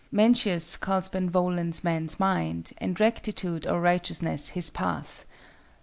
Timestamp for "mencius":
0.11-0.77